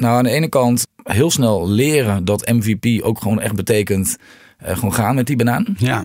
[0.00, 4.16] Nou, aan de ene kant heel snel leren dat MVP ook gewoon echt betekent
[4.58, 5.66] eh, gewoon gaan met die banaan.
[5.76, 6.04] Ja.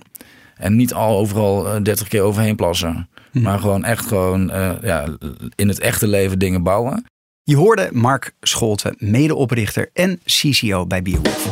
[0.56, 3.10] En niet al overal eh, 30 keer overheen plassen.
[3.32, 5.08] Maar gewoon echt gewoon eh, ja,
[5.56, 7.04] in het echte leven dingen bouwen.
[7.44, 11.52] Je hoorde Mark Scholten, medeoprichter en CCO bij Bierwolf.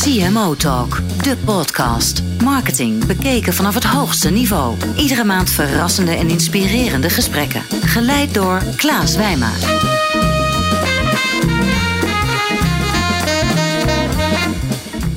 [0.00, 2.22] CMO Talk, de podcast.
[2.42, 4.76] Marketing bekeken vanaf het hoogste niveau.
[4.96, 7.62] Iedere maand verrassende en inspirerende gesprekken.
[7.82, 9.50] Geleid door Klaas Wijma.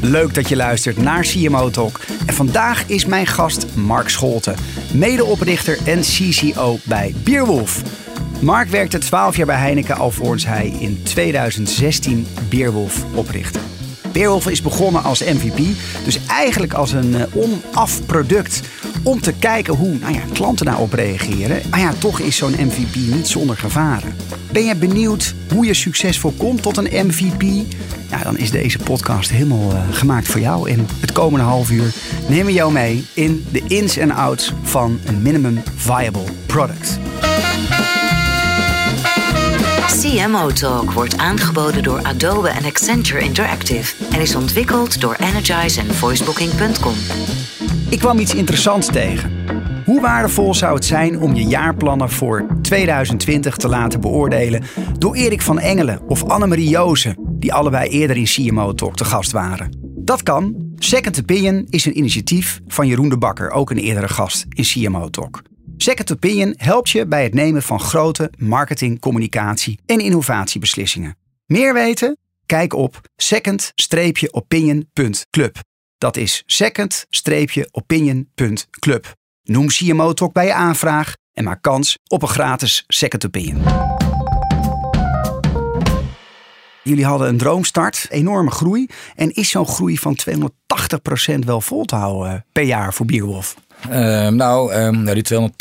[0.09, 1.99] Leuk dat je luistert naar CMO Talk.
[2.25, 4.55] En vandaag is mijn gast Mark Scholten,
[4.93, 7.81] medeoprichter en CCO bij Bierwolf.
[8.41, 13.74] Mark werkte 12 jaar bij Heineken alvorens hij in 2016 Beerwolf oprichtte.
[14.15, 15.59] Beerwolf is begonnen als MVP,
[16.03, 18.61] dus eigenlijk als een eh, onaf product
[19.03, 21.61] om te kijken hoe nou ja, klanten daarop reageren.
[21.69, 24.15] Maar ja, toch is zo'n MVP niet zonder gevaren.
[24.51, 27.41] Ben je benieuwd hoe je succesvol komt tot een MVP?
[28.09, 30.69] Ja, dan is deze podcast helemaal eh, gemaakt voor jou.
[30.69, 31.93] In het komende half uur
[32.27, 36.99] nemen we jou mee in de ins en outs van een minimum viable product.
[39.87, 45.95] CMO Talk wordt aangeboden door Adobe en Accenture Interactive en is ontwikkeld door Energize en
[45.95, 46.93] voicebooking.com.
[47.89, 49.31] Ik kwam iets interessants tegen.
[49.85, 54.63] Hoe waardevol zou het zijn om je jaarplannen voor 2020 te laten beoordelen
[54.97, 59.31] door Erik van Engelen of Annemarie Jozen, die allebei eerder in CMO Talk te gast
[59.31, 59.77] waren?
[59.95, 60.73] Dat kan.
[60.75, 65.09] Second Opinion is een initiatief van Jeroen de Bakker, ook een eerdere gast in CMO
[65.09, 65.41] Talk.
[65.77, 71.17] Second Opinion helpt je bij het nemen van grote marketing, communicatie en innovatiebeslissingen.
[71.45, 72.17] Meer weten?
[72.45, 75.59] Kijk op second-opinion.club.
[75.97, 79.13] Dat is second-opinion.club.
[79.43, 83.63] Noem CMO Talk bij je aanvraag en maak kans op een gratis Second Opinion.
[86.83, 88.87] Jullie hadden een droomstart, enorme groei.
[89.15, 90.33] En is zo'n groei van 280%
[91.39, 93.55] wel vol te houden per jaar voor Bierwolf?
[93.91, 95.51] Uh, nou, nou, die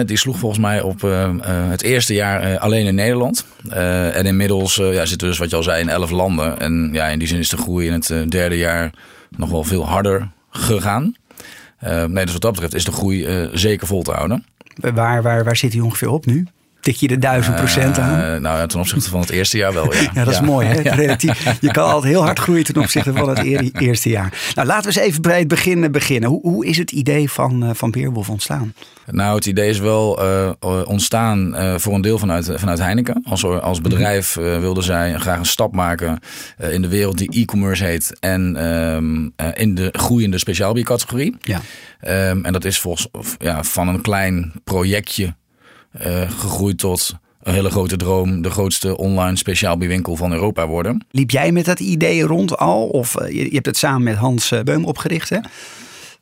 [0.00, 3.46] 280% die sloeg volgens mij op uh, het eerste jaar alleen in Nederland.
[3.68, 6.60] en inmiddels ja, zitten we dus, wat je al zei, in 11 landen.
[6.60, 8.90] En ja, in die zin is de groei in het derde jaar
[9.36, 11.14] nog wel veel harder gegaan.
[12.06, 14.44] nee, dus wat dat betreft is de groei zeker vol te houden.
[14.74, 16.46] Waar, waar, waar zit hij ongeveer op nu?
[16.84, 18.20] Tik je de duizend procent aan?
[18.20, 20.00] Uh, nou ja, ten opzichte van het eerste jaar wel, ja.
[20.14, 20.66] ja, dat is mooi.
[20.66, 20.80] Hè?
[21.04, 23.38] Relatief, je kan altijd heel hard groeien ten opzichte van het
[23.88, 24.52] eerste jaar.
[24.54, 26.28] Nou, laten we eens even bij het begin beginnen.
[26.28, 28.74] Hoe, hoe is het idee van, uh, van Beerwolf ontstaan?
[29.10, 30.50] Nou, het idee is wel uh,
[30.84, 33.24] ontstaan voor een deel vanuit, vanuit Heineken.
[33.28, 36.18] Als, als bedrijf wilden zij graag een stap maken
[36.70, 38.16] in de wereld die e-commerce heet.
[38.20, 41.36] En um, in de groeiende speciaalbiercategorie.
[41.40, 41.60] Ja.
[42.30, 43.08] Um, en dat is volgens
[43.38, 45.34] ja, van een klein projectje
[46.28, 48.42] gegroeid tot een hele grote droom.
[48.42, 51.06] De grootste online speciaalbierwinkel van Europa worden.
[51.10, 52.86] Liep jij met dat idee rond al?
[52.86, 55.38] Of uh, je, je, hebt het samen met Hans uh, Beum opgericht hè?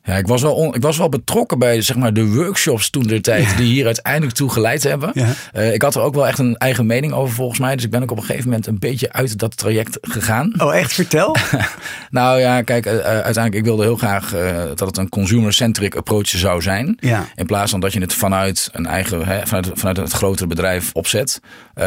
[0.05, 3.03] Ja, ik was, wel on, ik was wel betrokken bij zeg maar, de workshops toen
[3.03, 3.55] de tijd ja.
[3.55, 5.11] die hier uiteindelijk toe geleid hebben.
[5.13, 5.29] Ja.
[5.53, 7.75] Uh, ik had er ook wel echt een eigen mening over volgens mij.
[7.75, 10.53] Dus ik ben ook op een gegeven moment een beetje uit dat traject gegaan.
[10.57, 10.93] Oh echt?
[10.93, 11.35] Vertel.
[12.09, 16.27] nou ja, kijk, uh, uiteindelijk ik wilde heel graag uh, dat het een consumer-centric approach
[16.27, 16.97] zou zijn.
[16.99, 17.25] Ja.
[17.35, 20.89] In plaats van dat je het vanuit een eigen, hè, vanuit, vanuit het grotere bedrijf
[20.93, 21.39] opzet.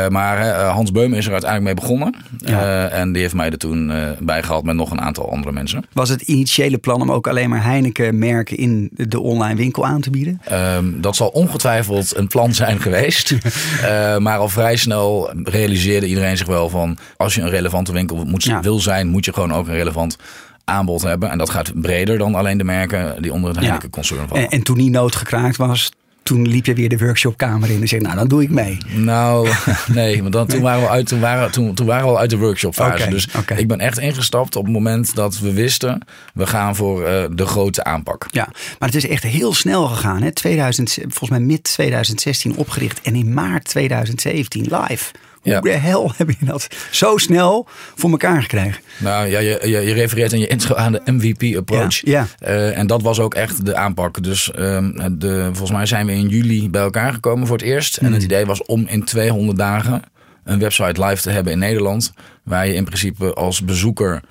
[0.08, 2.14] maar Hans Beum is er uiteindelijk mee begonnen.
[2.90, 5.84] En die heeft mij er toen bij gehaald met nog een aantal andere mensen.
[5.92, 10.00] Was het initiële plan om ook alleen maar Heineken merken in de online winkel aan
[10.00, 10.40] te bieden?
[10.52, 13.30] Um, dat zal ongetwijfeld een plan zijn geweest.
[13.30, 13.38] uh,
[14.26, 16.98] maar al vrij snel realiseerde iedereen zich wel van...
[17.16, 18.60] als je een relevante winkel moet, ja.
[18.60, 20.16] wil zijn, moet je gewoon ook een relevant
[20.64, 21.30] aanbod hebben.
[21.30, 24.44] En dat gaat breder dan alleen de merken die onder het Heineken concern vallen.
[24.44, 25.90] En, en toen die nood gekraakt was,
[26.26, 28.78] toen liep je weer de workshopkamer in en zei, nou dan doe ik mee.
[28.94, 29.48] Nou,
[29.94, 32.30] nee, want dan, toen, waren we uit, toen, waren, toen, toen waren we al uit
[32.30, 32.94] de workshopfase.
[32.94, 33.58] Okay, dus okay.
[33.58, 36.00] ik ben echt ingestapt op het moment dat we wisten,
[36.34, 38.26] we gaan voor uh, de grote aanpak.
[38.30, 38.48] Ja,
[38.78, 40.22] maar het is echt heel snel gegaan.
[40.22, 40.32] Hè?
[40.32, 45.12] 2000, volgens mij mid 2016 opgericht en in maart 2017 live.
[45.52, 48.82] Hoe de hel heb je dat zo snel voor elkaar gekregen?
[48.98, 52.00] Nou ja, je, je, je refereert in je intro aan de MVP approach.
[52.04, 54.22] Ja, Uh, en dat was ook echt de aanpak.
[54.22, 57.96] Dus um, de, volgens mij zijn we in juli bij elkaar gekomen voor het eerst.
[57.96, 60.02] En het idee was om in 200 dagen
[60.44, 62.12] een website live te hebben in Nederland.
[62.42, 64.22] Waar je in principe als bezoeker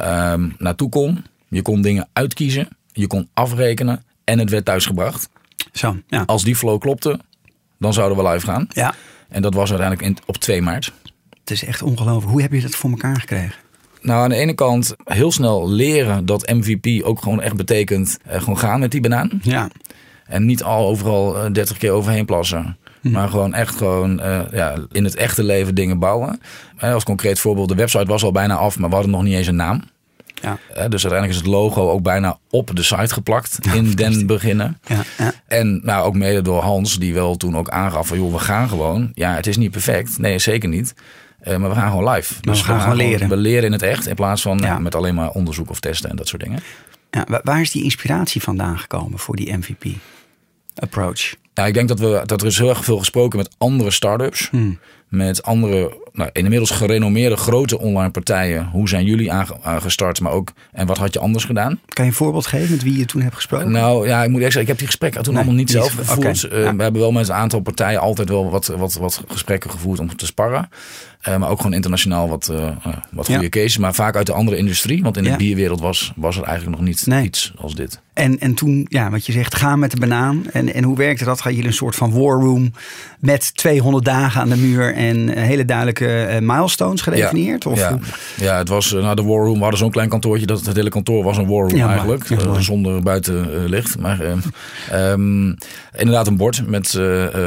[0.00, 1.24] um, naartoe kon.
[1.48, 2.68] Je kon dingen uitkiezen.
[2.92, 4.02] Je kon afrekenen.
[4.24, 5.28] En het werd thuisgebracht.
[5.72, 6.22] Zo, ja.
[6.26, 7.20] Als die flow klopte,
[7.78, 8.66] dan zouden we live gaan.
[8.68, 8.94] ja.
[9.28, 10.92] En dat was uiteindelijk in, op 2 maart.
[11.40, 12.32] Het is echt ongelooflijk.
[12.32, 13.54] Hoe heb je dat voor elkaar gekregen?
[14.00, 18.34] Nou, aan de ene kant heel snel leren dat MVP ook gewoon echt betekent uh,
[18.38, 19.40] gewoon gaan met die banaan.
[19.42, 19.68] Ja.
[20.24, 22.76] En niet al overal uh, 30 keer overheen plassen.
[23.00, 26.40] Maar gewoon echt gewoon eh, ja, in het echte leven dingen bouwen.
[26.76, 29.34] Eh, als concreet voorbeeld, de website was al bijna af, maar we hadden nog niet
[29.34, 29.82] eens een naam.
[30.42, 30.58] Ja.
[30.88, 34.78] Dus uiteindelijk is het logo ook bijna op de site geplakt in den beginnen.
[34.86, 35.32] Ja, ja.
[35.46, 38.68] En nou, ook mede door Hans, die wel toen ook aangaf van joh, we gaan
[38.68, 39.10] gewoon.
[39.14, 40.18] Ja, het is niet perfect.
[40.18, 40.94] Nee, zeker niet.
[41.40, 42.34] Eh, maar we gaan gewoon live.
[42.40, 43.28] Dus we gaan gewoon leren.
[43.28, 46.16] We leren in het echt in plaats van met alleen maar onderzoek of testen en
[46.16, 46.60] dat soort dingen.
[47.42, 49.84] Waar is die inspiratie vandaan gekomen voor die MVP
[50.74, 51.34] approach?
[51.54, 54.48] Ja, ik denk dat, we, dat er is heel erg veel gesproken met andere start-ups.
[54.50, 54.78] Hmm.
[55.08, 58.68] Met andere, nou, inmiddels gerenommeerde grote online partijen.
[58.72, 60.20] Hoe zijn jullie aange- aangestart?
[60.20, 61.80] Maar ook, en wat had je anders gedaan?
[61.88, 63.70] Kan je een voorbeeld geven met wie je toen hebt gesproken?
[63.70, 65.92] Nou ja, ik moet eerst zeggen, ik heb die gesprekken toen Nee, allemaal niet zelf
[65.92, 66.44] gevoerd.
[66.44, 66.76] Oké, Eh, ja.
[66.76, 70.16] We hebben wel met een aantal partijen altijd wel wat, wat, wat gesprekken gevoerd om
[70.16, 70.68] te sparren.
[71.18, 72.74] Eh, maar ook gewoon internationaal wat, eh, eh,
[73.10, 73.32] wat Ja.
[73.34, 73.78] goede cases.
[73.78, 75.02] Maar vaak uit de andere industrie.
[75.02, 75.30] Want in Ja.
[75.30, 77.24] de bierwereld was, was er eigenlijk nog niet Nee.
[77.24, 78.00] iets als dit.
[78.12, 80.44] En, en toen, ja, wat je zegt, gaan met de banaan.
[80.52, 81.40] En, en hoe werkte dat?
[81.40, 82.72] Gaan jullie een soort van war room
[83.18, 87.66] met 200 dagen aan de muur en hele duidelijke milestones gedefinieerd?
[87.66, 87.98] Of ja.
[88.36, 89.54] ja, het was nou, de war room.
[89.54, 92.28] We hadden zo'n klein kantoortje dat het hele kantoor was een war room Ja, eigenlijk.
[92.28, 93.98] ja, zonder buitenlicht.
[93.98, 94.38] maar ehm,
[94.90, 95.46] ehm,
[95.96, 96.98] inderdaad een bord met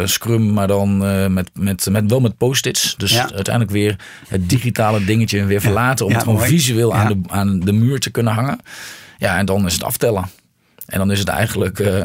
[0.05, 0.97] Scrum, maar dan
[1.33, 2.95] met, met, met, wel met post-its.
[2.97, 3.29] Dus Ja.
[3.69, 6.05] Uiteindelijk weer het digitale dingetje weer verlaten.
[6.05, 6.49] Om het gewoon mooi.
[6.49, 8.59] visueel aan, de, aan de muur te kunnen hangen.
[9.17, 10.29] Ja, en dan is het aftellen.
[10.85, 12.03] En dan is het eigenlijk eh,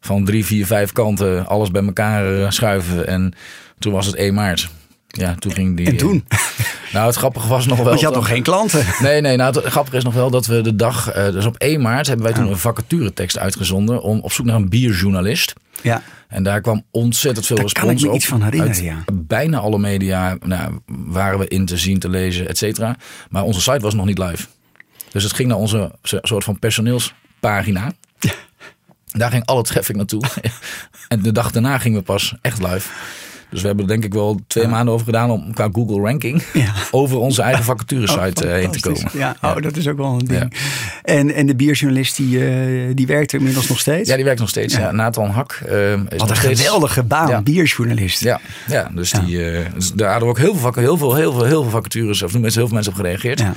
[0.00, 3.06] van drie, vier, vijf kanten alles bij elkaar eh, schuiven.
[3.06, 3.34] En
[3.78, 4.68] toen was het 1 maart.
[5.08, 5.86] Ja, toen ging die.
[5.86, 6.24] En toen?
[6.92, 7.86] Nou, het grappige was nog wel.
[7.86, 8.84] Want je had nog geen klanten.
[9.00, 9.36] Nee, nee.
[9.36, 11.10] Nou, het grappige is nog wel dat we de dag.
[11.10, 14.02] eh, dus op 1 maart hebben wij toen een vacaturetekst uitgezonden.
[14.02, 15.52] om op zoek naar een bierjournalist.
[15.82, 18.14] Ja, En daar kwam ontzettend veel Daar respons kan ik me op.
[18.14, 19.04] iets van herinneren, ja.
[19.12, 22.96] Bijna alle media nou, waren we in te zien, te lezen, et cetera.
[23.30, 24.46] Maar onze site was nog niet live.
[25.10, 27.92] Dus het ging naar onze so- soort van personeelspagina.
[29.12, 30.22] Daar ging alle traffic naartoe.
[31.08, 32.88] en de dag daarna gingen we pas echt live.
[33.52, 36.42] Dus we hebben er denk ik wel twee maanden over gedaan om qua Google ranking
[36.90, 39.12] over onze eigen vacaturesite eh, heen te fantastisch.
[39.12, 39.18] komen.
[39.40, 40.52] Ja, oh, dat is ook wel een ding.
[41.02, 44.08] En, en de bierjournalist, die, eh, die werkt er inmiddels nog steeds?
[44.08, 44.74] Ja, die werkt nog steeds.
[44.76, 44.90] Ja.
[44.90, 46.60] Nathan Hak eh, is Wat een steeds...
[46.60, 48.20] geweldige baan, bierjournalist.
[48.20, 51.14] Ja, ja dus Die, eh, dus daar hadden we ook heel veel, vac- heel veel,
[51.14, 53.38] heel veel, heel veel vacatures, of mensen, heel veel mensen op gereageerd.
[53.40, 53.52] Ja.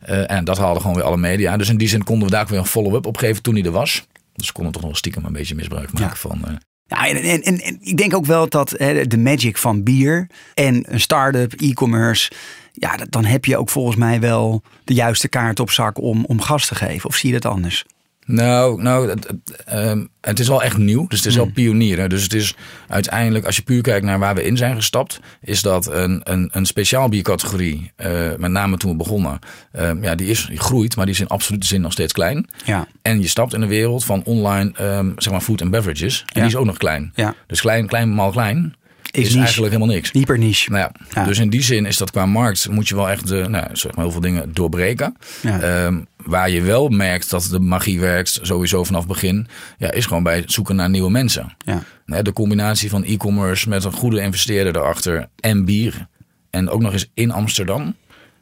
[0.00, 1.56] Eh, en dat haalden gewoon weer alle media.
[1.56, 3.64] Dus in die zin konden we daar ook weer een follow-up op geven toen hij
[3.64, 4.06] er was.
[4.34, 6.14] Dus konden we toch nog stiekem een beetje misbruik maken Ja.
[6.14, 6.40] van...
[6.44, 6.50] eh,
[6.88, 10.92] Ja, en, en, en, ik denk ook wel dat hè, de magic van bier en
[10.92, 12.30] een start-up, e-commerce,
[12.72, 16.40] ja, dan heb je ook volgens mij wel de juiste kaart op zak om, om
[16.40, 17.08] gas te geven.
[17.08, 17.84] Of zie je dat anders?
[18.32, 19.26] Nou, nou het,
[19.64, 21.06] ehm, het is wel echt nieuw.
[21.06, 21.44] Dus het is Hmm.
[21.44, 22.08] wel pionieren.
[22.08, 22.54] Dus het is
[22.88, 26.48] uiteindelijk, als je puur kijkt naar waar we in zijn gestapt, is dat een, een,
[26.52, 27.92] een speciaal biercategorie.
[27.96, 29.38] eh, met name toen we begonnen.
[29.72, 32.46] ehm, ja, die is die groeit, maar die is in absolute zin nog steeds klein.
[32.64, 32.86] Ja.
[33.02, 36.18] En je stapt in de wereld van online, ehm, zeg maar, food and beverages.
[36.20, 36.40] En Ja.
[36.40, 37.12] die is ook nog klein.
[37.14, 37.34] Ja.
[37.46, 38.74] Dus klein, klein, mal klein
[39.10, 39.38] is, niche.
[39.38, 40.10] eigenlijk helemaal niks.
[40.12, 40.70] Hyper niche.
[40.70, 41.24] Nou ja, Ja.
[41.24, 43.94] Dus in die zin is dat qua markt moet je wel echt de, nou, zeg
[43.94, 45.16] maar heel veel dingen doorbreken.
[45.42, 45.60] Ja.
[45.60, 50.06] Ehm, waar je wel merkt dat de magie werkt, sowieso vanaf het begin, ja, is
[50.06, 51.56] gewoon bij het zoeken naar nieuwe mensen.
[51.64, 51.82] Ja.
[52.22, 56.06] De combinatie van e-commerce met een goede investeerder erachter en bier.
[56.50, 57.94] En ook nog eens in Amsterdam.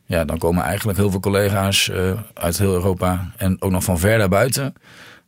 [0.07, 3.99] Ja, dan komen eigenlijk heel veel collega's eh, uit heel Europa en ook nog van
[3.99, 4.73] ver daarbuiten eh,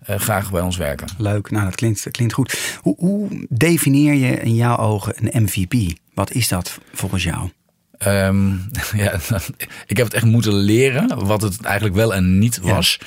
[0.07, 1.09] graag bij ons werken.
[1.19, 2.79] Leuk, nou dat klinkt, dat klinkt goed.
[2.81, 5.99] Hoe, hoe definieer je in jouw ogen een MVP?
[6.15, 7.51] Wat is dat volgens jou?
[7.99, 8.51] Ehm,
[9.05, 9.19] ja,
[9.87, 12.75] ik heb het echt moeten leren wat het eigenlijk wel en niet Ja.
[12.75, 12.99] was.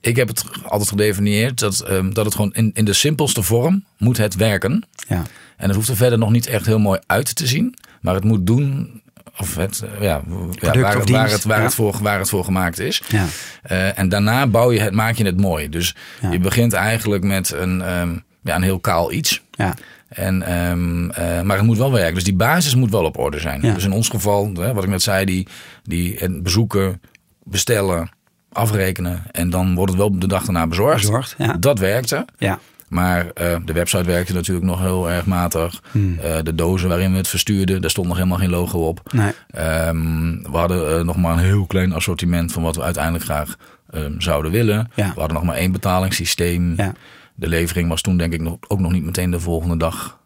[0.00, 3.84] Ik heb het altijd gedefinieerd dat, ehm, dat het gewoon in, in de simpelste vorm
[3.98, 4.86] moet het werken.
[5.08, 5.22] Ja.
[5.56, 7.74] En het hoeft er verder nog niet echt heel mooi uit te zien.
[8.00, 9.00] Maar het moet doen
[9.40, 11.64] of het, eh, ja, ja, waar, of waar, dienst, het, waar, ja.
[11.64, 13.02] het voor, waar het voor gemaakt is.
[13.08, 13.26] Ja.
[13.62, 15.68] Eh, en daarna bouw je het, maak je het mooi.
[15.68, 15.94] Dus
[16.30, 19.42] je begint eigenlijk met een, ehm, ja, een heel kaal iets.
[19.50, 19.74] Ja.
[20.08, 22.14] En, ehm, eh, maar het moet wel werken.
[22.14, 23.60] Dus die basis moet wel op orde zijn.
[23.60, 25.46] Dus in ons geval, wat ik net zei, die,
[25.82, 27.00] die bezoeken,
[27.42, 28.08] bestellen,
[28.52, 29.22] afrekenen.
[29.30, 31.00] En dan wordt het wel de dag daarna bezorgd.
[31.00, 31.52] Bezorgd, ja.
[31.52, 32.24] Dat werkte.
[32.38, 32.58] Ja.
[32.88, 35.82] Maar eh, de website werkte natuurlijk nog heel erg matig.
[35.92, 39.12] Eh, de dozen waarin we het verstuurden, daar stond nog helemaal geen logo op.
[39.12, 39.32] Nee.
[39.50, 43.56] Ehm, we hadden eh, nog maar een heel klein assortiment van wat we uiteindelijk graag
[43.90, 44.90] ehm, zouden willen.
[44.94, 45.12] Ja.
[45.14, 46.74] We hadden nog maar één betalingssysteem.
[46.76, 46.92] Ja.
[47.34, 50.18] De levering was toen denk ik nog, ook nog niet meteen de volgende dag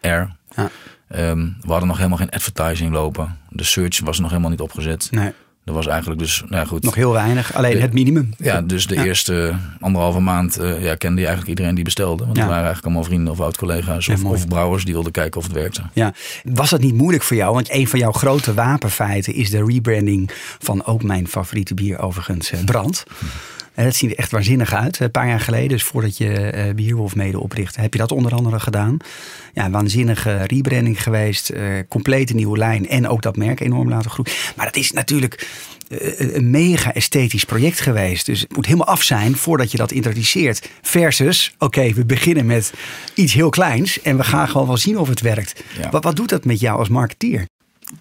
[0.00, 0.36] er.
[0.56, 0.70] Ja.
[1.08, 3.38] Ehm, we hadden nog helemaal geen advertising lopen.
[3.50, 5.08] De search was nog helemaal niet opgezet.
[5.10, 5.32] Nee.
[5.68, 6.82] Er was eigenlijk dus, nou ja, goed.
[6.82, 7.54] Nog heel weinig.
[7.54, 8.30] Alleen De- het minimum.
[8.38, 9.04] Ja, dus de Ja.
[9.04, 12.24] eerste anderhalve maand eh, ja, kende je eigenlijk iedereen die bestelde.
[12.24, 12.42] Want Ja.
[12.42, 15.52] het waren eigenlijk allemaal vrienden of oud-collega's of, of brouwers die wilden kijken of het
[15.56, 15.82] werkte.
[15.92, 16.12] Ja.
[16.44, 17.54] Was dat niet moeilijk voor jou?
[17.54, 22.50] Want een van jouw grote wapenfeiten is de rebranding van ook mijn favoriete bier overigens,
[22.50, 23.04] eh, Brand.
[23.78, 25.00] En dat ziet er echt waanzinnig uit.
[25.00, 28.32] Een paar jaar geleden, dus voordat je eh Bierwolf mede oprichtte, heb je dat onder
[28.32, 28.96] andere gedaan.
[29.52, 31.48] Ja, waanzinnige rebranding geweest.
[31.48, 34.32] eh complete nieuwe lijn en ook dat merk enorm laten groeien.
[34.56, 35.48] Maar dat is natuurlijk
[35.88, 38.26] eh, een mega esthetisch project geweest.
[38.26, 40.70] Dus het moet helemaal af zijn voordat je dat introduceert.
[40.82, 42.72] Versus, oké, we beginnen met
[43.14, 45.62] iets heel kleins en we gaan gewoon wel zien of het werkt.
[45.80, 45.90] Ja.
[45.90, 47.46] Wat, wat doet dat met jou als marketeer?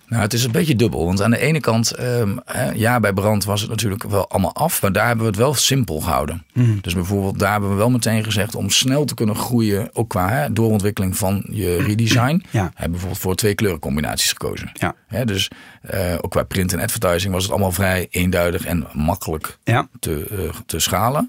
[0.07, 1.05] Nou, het is een beetje dubbel.
[1.05, 4.53] Want aan de ene kant, ehm, hè, ja, bij brand was het natuurlijk wel allemaal
[4.53, 4.81] af.
[4.81, 6.45] Maar daar hebben we het wel simpel gehouden.
[6.81, 9.89] Dus bijvoorbeeld, daar hebben we wel meteen gezegd om snel te kunnen groeien.
[9.93, 12.43] Ook qua hè, doorontwikkeling van je redesign.
[12.51, 12.61] Ja.
[12.61, 14.69] Hebben we bijvoorbeeld voor twee kleurencombinaties gekozen.
[14.73, 14.95] Ja.
[15.07, 15.47] Hè, dus
[15.81, 19.87] eh, ook qua print en advertising was het allemaal vrij eenduidig en makkelijk Ja.
[19.99, 21.27] te, eh, te schalen.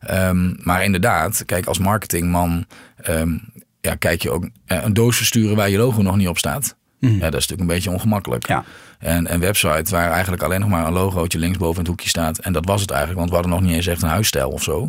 [0.00, 3.36] Ehm, maar inderdaad, kijk, als marketingman ehm,
[3.80, 6.76] ja, kijk je ook eh, een doos versturen waar je logo nog niet op staat.
[7.00, 8.46] Ja, dat is natuurlijk een beetje ongemakkelijk.
[8.48, 8.64] Ja.
[8.98, 12.38] En een website waar eigenlijk alleen nog maar een logootje linksboven in het hoekje staat.
[12.38, 14.62] En dat was het eigenlijk, want we hadden nog niet eens echt een huisstijl of
[14.62, 14.88] zo.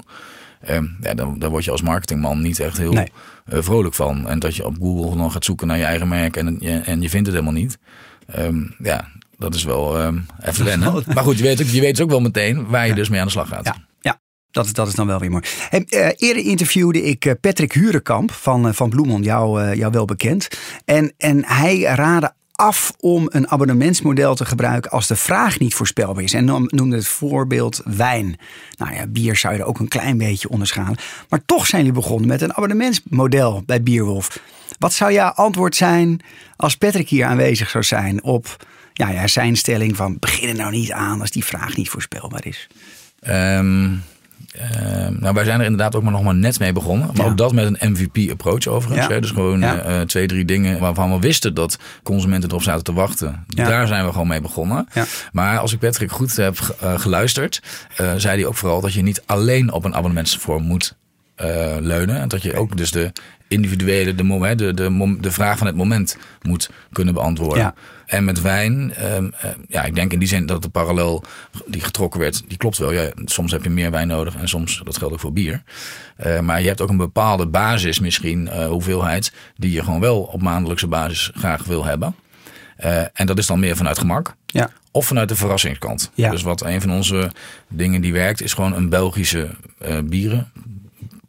[0.61, 3.11] Ehm, ja, dan, daar word je als marketingman niet echt heel Nee.
[3.45, 4.27] eh, vrolijk van.
[4.29, 7.01] En dat je op Google nog gaat zoeken naar je eigen merk en, je, en
[7.01, 7.77] je vindt het helemaal niet.
[8.27, 11.03] Ehm, ja, dat is wel ehm, even wennen.
[11.13, 13.25] Maar goed, je weet, ook, je weet ook wel meteen waar je dus mee aan
[13.25, 13.65] de slag gaat.
[13.65, 13.75] Ja.
[14.51, 15.43] Dat, is- dat is dan wel weer mooi.
[15.69, 20.47] Eh, eerder interviewde ik eh, Patrick Hurenkamp van, eh, van Bloemond, jou, jou wel bekend.
[20.85, 26.23] En, en hij raadde af om een abonnementsmodel te gebruiken als de vraag niet voorspelbaar
[26.23, 26.33] is.
[26.33, 28.35] En nam- noemde het voorbeeld wijn.
[28.77, 30.97] Nou ja, bier zou je er ook een klein beetje onderschalen.
[31.29, 34.39] Maar toch zijn jullie begonnen met een abonnementsmodel bij Bierwolf.
[34.79, 36.19] Wat zou jouw antwoord zijn
[36.55, 40.71] als Patrick hier aanwezig zou zijn op ja, ja, zijn stelling van begin er nou
[40.71, 42.67] niet aan als die vraag niet voorspelbaar is?
[43.19, 43.95] Ehm,
[44.51, 47.07] ehm, nou, wij zijn er inderdaad ook maar nog maar net mee begonnen.
[47.07, 47.31] Maar Ja.
[47.31, 49.07] ook dat met een MVP-approach overigens.
[49.07, 49.13] Ja.
[49.13, 49.21] Hè?
[49.21, 49.79] Dus gewoon Ja.
[49.81, 53.45] eh, twee, drie dingen waarvan we wisten dat consumenten erop zaten te wachten.
[53.47, 54.87] Daar zijn we gewoon mee begonnen.
[55.31, 57.61] Maar als ik Patrick goed heb eh, geluisterd,
[57.95, 60.97] eh, zei hij ook vooral dat je niet alleen op een abonnementsvorm moet
[61.79, 62.19] leunen.
[62.19, 63.11] En dat je ook dus de
[63.47, 67.73] individuele, de, de, de, de vraag van het moment moet kunnen beantwoorden.
[68.09, 71.23] En met wijn, ehm, eh, ja, ik denk in die zin dat de parallel
[71.65, 72.91] die getrokken werd, die klopt wel.
[72.91, 75.63] Ja, soms heb je meer wijn nodig en soms, dat geldt ook voor bier.
[76.15, 80.21] Eh, maar je hebt ook een bepaalde basis misschien, eh, hoeveelheid, die je gewoon wel
[80.21, 82.15] op maandelijkse basis graag wil hebben.
[82.77, 84.35] Eh, en dat is dan meer vanuit gemak.
[84.45, 84.69] Ja.
[84.91, 86.11] Of vanuit de verrassingskant.
[86.13, 86.31] Ja.
[86.31, 87.31] Dus wat een van onze
[87.67, 90.51] dingen die werkt, is gewoon een Belgische eh bieren.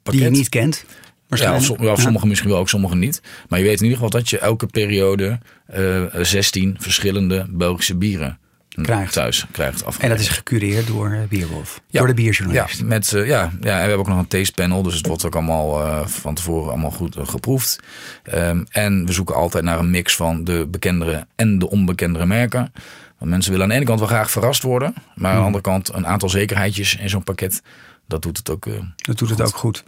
[0.03, 0.85] Die je niet kent.
[1.31, 3.23] Ja, of, ja, misschien wel, ook sommige niet.
[3.49, 8.39] Maar je weet in ieder geval dat je elke periode eh 16 verschillende Belgische bieren
[8.83, 9.13] Krijgt.
[9.13, 9.99] thuis krijgt.
[9.99, 11.81] En dat is gecureerd door Bierwolf.
[11.87, 11.99] Ja.
[11.99, 12.85] Door de ja, bierjournalist.
[12.85, 15.25] met, eh, ja, ja, en we hebben ook nog een taste panel, dus het wordt
[15.25, 17.81] ook allemaal eh, van tevoren allemaal goed geproefd.
[18.23, 22.73] Ehm, en we zoeken altijd naar een mix van de bekendere en de onbekendere merken.
[23.19, 25.63] Want mensen willen aan de ene kant wel graag verrast worden, maar aan de andere
[25.63, 27.63] kant een aantal zekerheidjes in zo'n pakket.
[28.07, 28.67] Dat doet het ook.
[28.97, 29.85] Dat doet het ook goed.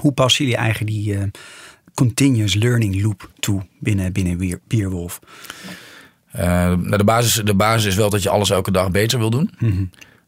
[0.00, 1.22] Hoe passen jullie eigen die eh,
[1.94, 5.20] continuous learning loop toe binnen, binnen Bier, Bierwolf?
[6.30, 9.30] Eh, nou, de, basis, de basis is wel dat je alles elke dag beter wil
[9.30, 9.50] doen.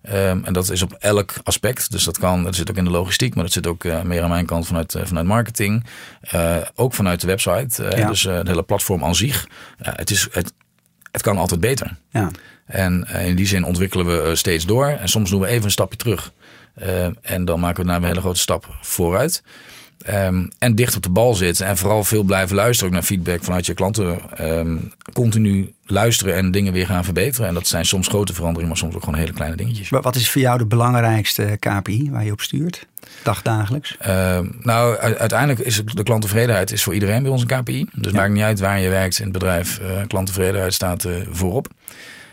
[0.03, 1.91] Ehm, en dat is op elk aspect.
[1.91, 4.23] Dus dat kan, dat zit ook in de logistiek, maar dat zit ook eh, meer
[4.23, 5.85] aan mijn kant vanuit, vanuit marketing.
[6.75, 7.83] Ook vanuit de website.
[7.97, 8.09] Ja.
[8.09, 9.49] Dus het hele platform aan zich.
[9.79, 10.53] Het, is, het,
[11.11, 11.97] het kan altijd beter.
[12.11, 12.31] Ja.
[12.67, 14.87] En eh, in die zin ontwikkelen we eh, steeds door.
[14.87, 16.33] En soms doen we even een stapje terug.
[16.75, 19.43] Eh, en dan maken we daarna een hele grote stap vooruit.
[20.05, 21.67] Ehm, en dicht op de bal zitten.
[21.67, 24.19] En vooral veel blijven luisteren ook naar feedback vanuit je klanten.
[24.37, 24.77] Ehm,
[25.13, 27.49] continu luisteren en dingen weer gaan verbeteren.
[27.49, 29.89] En dat zijn soms grote veranderingen, maar soms ook gewoon hele kleine dingetjes.
[29.89, 32.87] Wa- Wat is voor jou de belangrijkste KPI waar je op stuurt?
[33.23, 33.97] Dagdagelijks?
[33.99, 37.87] Ehm, nou, uiteindelijk is de klanttevredenheid is voor iedereen bij ons een KPI.
[37.93, 39.79] Dus het maakt niet uit waar je werkt in het bedrijf.
[39.79, 41.69] eh klanttevredenheid staat eh, voorop.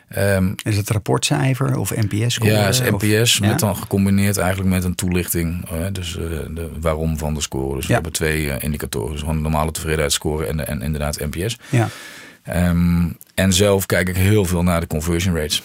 [0.07, 2.33] Ehm, Is het rapportcijfer of NPS?
[2.33, 2.51] score?
[2.51, 3.47] Ja, is Of- NPS ja?
[3.47, 5.69] met dan gecombineerd eigenlijk met een toelichting.
[5.69, 7.75] eh, dus eh, de waarom van de score.
[7.75, 9.11] Dus we hebben twee eh, indicatoren.
[9.11, 11.57] Dus gewoon een normale tevredenheidsscore en, en inderdaad NPS.
[11.69, 11.87] Ja.
[12.43, 15.63] Ehm, en zelf kijk ik heel veel naar de conversion rates.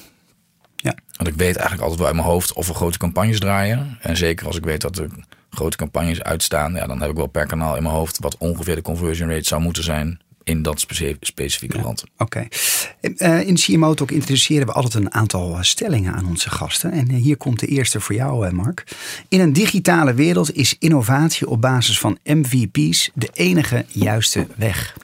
[0.76, 0.94] Ja.
[1.16, 3.98] Want ik weet eigenlijk altijd wel uit mijn hoofd of we grote campagnes draaien.
[4.00, 5.06] En zeker als ik weet dat er
[5.50, 6.74] grote campagnes uitstaan.
[6.74, 9.44] Ja, dan heb ik wel per kanaal in mijn hoofd wat ongeveer de conversion rate
[9.46, 10.86] zou moeten zijn in dat
[11.20, 12.04] specifieke land.
[12.18, 12.46] Oké.
[13.00, 16.92] Eh, In CMO Talk introduceren we altijd een aantal eh, stellingen aan onze gasten.
[16.92, 18.84] En eh, hier komt de eerste voor jou, Mark.
[19.28, 24.96] In een digitale wereld is innovatie op basis van MVP's de enige juiste weg.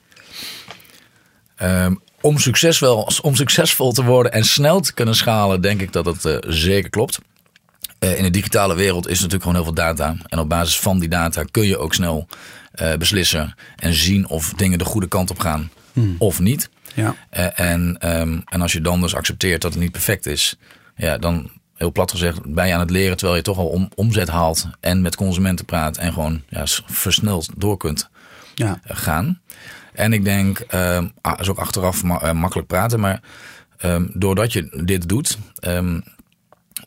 [1.57, 6.05] Ehm, om, succesvol, om succesvol te worden en snel te kunnen schalen, denk ik dat
[6.05, 7.19] dat zeker klopt.
[7.99, 10.17] Eh, in de digitale wereld is natuurlijk gewoon heel veel data.
[10.27, 12.29] En op basis van die data kun je ook snel
[12.73, 15.71] eh, beslissen en zien of dingen de goede kant op gaan
[16.19, 16.69] of niet.
[16.95, 17.15] Ja.
[17.31, 20.57] Eh, en, ehm, en als je dan dus accepteert dat het niet perfect is,
[20.97, 23.89] ja, dan heel plat gezegd, ben je aan het leren terwijl je toch al om,
[23.95, 28.09] omzet haalt en met consumenten praat en gewoon ja, versneld door kunt
[28.55, 28.81] Ja.
[28.85, 29.41] gaan.
[29.93, 33.21] En ik denk, ehm ah, is ook achteraf ma- makkelijk praten, maar
[33.79, 35.39] ehm, doordat je dit doet.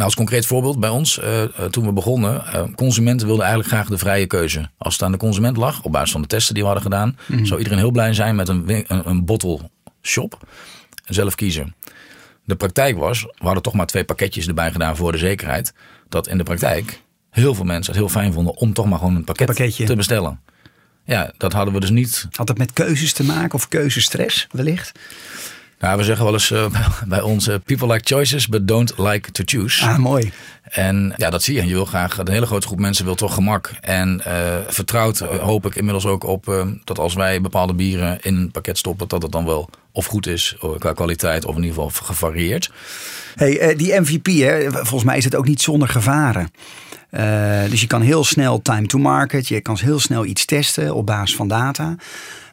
[0.01, 3.87] Als concreet voorbeeld bij ons, eh, eh, toen we begonnen, eh, consumenten wilden eigenlijk graag
[3.87, 4.69] de vrije keuze.
[4.77, 7.17] Als het aan de consument lag, op basis van de testen die we hadden gedaan,
[7.43, 9.59] zou iedereen heel blij zijn met een, een, een bottle
[10.01, 10.47] shop.
[11.05, 11.75] En zelf kiezen.
[12.45, 15.73] De praktijk was, we hadden toch maar twee pakketjes erbij gedaan voor de zekerheid.
[16.09, 19.15] Dat in de praktijk heel veel mensen het heel fijn vonden om toch maar gewoon
[19.15, 19.85] een pakket pakketje.
[19.85, 20.39] te bestellen.
[21.05, 24.91] Ja, dat hadden we dus niet Had het met keuzes te maken of keuzestress wellicht?
[25.81, 26.65] Nou, we zeggen wel eens eh,
[27.07, 29.85] bij ons: eh, people like choices, but don't like to choose.
[29.85, 30.31] Ah, mooi.
[30.63, 31.67] En ja, dat zie je.
[31.67, 33.71] Je wil graag, een hele grote groep mensen wil toch gemak.
[33.81, 38.35] En eh, vertrouwt eh, hoop ik inmiddels ook op dat als wij bepaalde bieren in
[38.35, 41.83] een pakket stoppen, dat het dan wel of goed is qua kwaliteit of in ieder
[41.83, 42.71] geval gevarieerd.
[43.35, 46.51] Hey, die MVP, hè, volgens mij is het ook niet zonder gevaren.
[47.69, 51.05] Dus je kan heel snel time to market, je kan heel snel iets testen op
[51.05, 51.95] basis van data.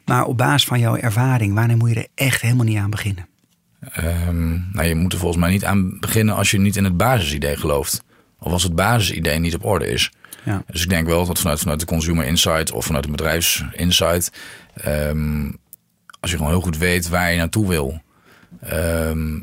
[0.09, 3.27] Maar op basis van jouw ervaring, wanneer moet je er echt helemaal niet aan beginnen?
[3.93, 6.97] Ehm, nou, je moet er volgens mij niet aan beginnen als je niet in het
[6.97, 8.03] basisidee gelooft.
[8.39, 10.11] Of als het basisidee niet op orde is.
[10.45, 10.63] Ja.
[10.71, 14.31] Dus ik denk wel dat vanuit, vanuit de consumer insight of vanuit de bedrijfsinsight.
[14.73, 15.51] ehm,
[16.19, 18.01] als je gewoon heel goed weet waar je naartoe wil.
[18.61, 19.39] ehm,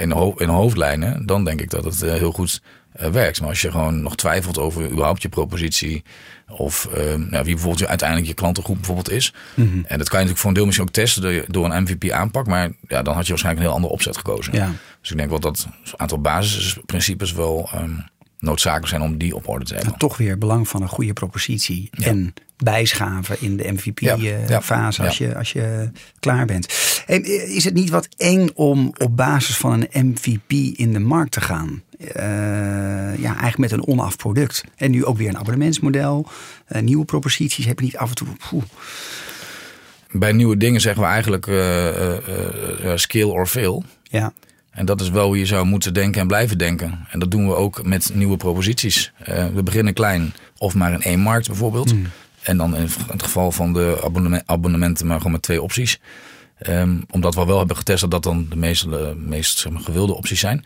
[0.00, 2.62] in, ho- in hoofdlijnen, dan denk ik dat het eh, heel goed
[2.96, 3.40] eh, werkt.
[3.40, 6.02] Maar als je gewoon nog twijfelt over überhaupt je propositie.
[6.48, 9.34] Of ehm, nou, wie bijvoorbeeld je, uiteindelijk je klantengroep bijvoorbeeld is.
[9.54, 12.46] En dat kan je natuurlijk voor een deel misschien ook testen door, een MVP aanpak.
[12.46, 14.52] Maar ja, dan had je waarschijnlijk een heel andere opzet gekozen.
[14.52, 14.72] Ja.
[15.00, 17.90] Dus ik denk wel dat een aantal basisprincipes wel ehm,
[18.38, 19.92] noodzakelijk zijn om die op orde te hebben.
[19.92, 21.88] En toch weer belang van een goede propositie.
[21.90, 22.06] Ja.
[22.06, 26.74] En bijschaven in de Ja, MVP-fase ja, als, je, als je klaar bent.
[27.06, 31.32] Hey, is het niet wat eng om op basis van een MVP in de markt
[31.32, 31.82] te gaan?
[31.98, 32.24] Eh,
[33.18, 34.64] ja, eigenlijk met een onaf product.
[34.76, 36.26] En nu ook weer een abonnementsmodel.
[36.66, 38.28] eh, nieuwe proposities heb je niet af en toe.
[38.50, 38.62] poeh.
[40.10, 43.84] Bij nieuwe dingen zeggen we eigenlijk eh, eh, scale or fail.
[44.02, 44.32] Ja,
[44.70, 47.06] En dat is wel hoe je zou moeten denken en blijven denken.
[47.10, 49.12] En dat doen we ook met nieuwe proposities.
[49.54, 51.94] We beginnen klein of maar in één markt bijvoorbeeld.
[52.42, 56.00] En dan in het geval van de abonneme- abonnementen maar gewoon met twee opties.
[56.58, 59.82] Ehm, omdat we wel hebben getest dat dat dan de meest, de meest zeg maar,
[59.82, 60.64] gewilde opties zijn.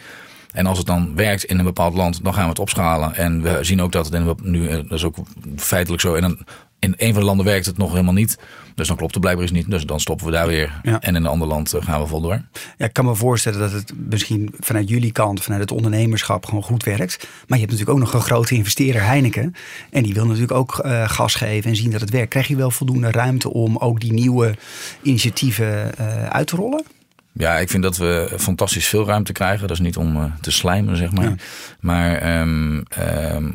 [0.52, 3.14] En als het dan werkt in een bepaald land, dan gaan we het opschalen.
[3.14, 5.16] En we zien ook dat het in, nu, eh, dat is ook
[5.56, 6.14] feitelijk zo.
[6.14, 6.38] In een,
[6.78, 8.38] in een van de landen werkt het nog helemaal niet.
[8.74, 9.70] Dus dan klopt het blijkbaar eens niet.
[9.70, 10.80] Dus dan stoppen we daar weer.
[10.82, 11.00] Ja.
[11.00, 12.42] En in een ander land eh, gaan we vol door.
[12.76, 16.62] Ja, ik kan me voorstellen dat het misschien vanuit jullie kant, vanuit het ondernemerschap, gewoon
[16.62, 17.16] goed werkt.
[17.18, 19.54] Maar je hebt natuurlijk ook nog een grote investeerder, Heineken.
[19.90, 22.30] En die wil natuurlijk ook eh, gas geven en zien dat het werkt.
[22.30, 24.54] Krijg je wel voldoende ruimte om ook die nieuwe
[25.02, 25.96] initiatieven
[26.30, 26.84] uit te rollen?
[27.32, 29.68] Ja, ik vind dat we fantastisch veel ruimte krijgen.
[29.68, 31.24] Dat is niet om eh, te slijmen, zeg maar.
[31.24, 31.34] Ja.
[31.80, 32.80] Maar ehm,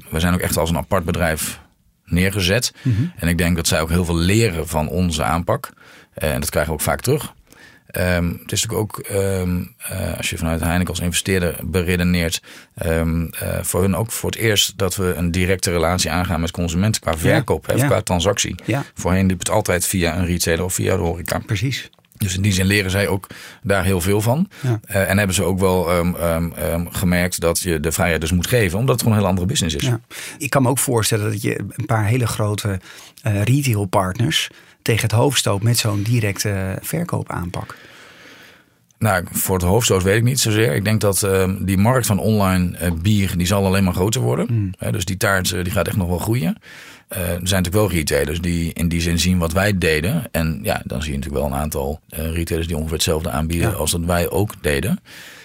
[0.09, 1.59] we zijn ook echt als een apart bedrijf
[2.05, 2.73] neergezet.
[2.81, 3.03] Mhm.
[3.15, 5.73] En ik denk dat zij ook heel veel leren van onze aanpak.
[6.13, 7.33] Eh, en dat krijgen we ook vaak terug.
[7.87, 12.41] Ehm, het is natuurlijk ook, eh, als je vanuit Heineken als investeerder beredeneert,
[13.61, 17.17] voor hun ook voor het eerst dat we een directe relatie aangaan met consumenten qua
[17.17, 17.85] verkoop, ja.
[17.85, 18.55] qua transactie.
[18.65, 18.83] Ja.
[18.93, 21.39] Voorheen liep het altijd via een retailer of via de horeca.
[21.39, 21.89] Precies.
[22.17, 23.27] Dus in die zin leren zij ook
[23.61, 24.49] daar heel veel van.
[24.61, 24.79] Ja.
[24.85, 28.31] Eh, en hebben ze ook wel ehm, ehm, ehm, gemerkt dat je de vrijheid dus
[28.31, 29.85] moet geven, omdat het gewoon een heel andere business is.
[29.85, 29.99] Ja.
[30.37, 32.79] Ik kan me ook voorstellen dat je een paar hele grote
[33.21, 34.49] eh retailpartners
[34.81, 37.75] tegen het hoofd stoot met zo'n directe verkoopaanpak.
[38.99, 40.75] Nou, voor het hoofdstoot weet ik niet zozeer.
[40.75, 41.27] Ik denk dat
[41.59, 44.73] die markt van online eh, bier, die zal alleen maar groter worden.
[44.79, 46.57] Eh, dus die taart eh, die gaat echt nog wel groeien.
[47.07, 50.23] Eh, er zijn natuurlijk wel retailers die in die zin zien wat wij deden.
[50.31, 53.69] En ja, dan zie je natuurlijk wel een aantal eh, retailers die ongeveer hetzelfde aanbieden
[53.69, 53.75] Ja.
[53.75, 54.99] als dat wij ook deden.